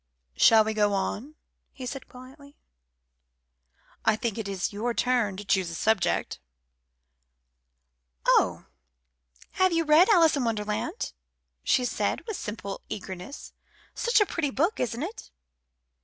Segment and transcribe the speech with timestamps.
[0.35, 1.35] "Shall we go on?"
[1.71, 2.57] he said quietly.
[4.03, 6.39] "I think it is your turn to choose a subject"
[8.39, 8.65] "Oh!
[9.51, 11.13] have you read Alice in Wonderland?"
[11.63, 13.53] she said, with simple eagerness.
[13.93, 15.29] "Such a pretty book, isn't it?"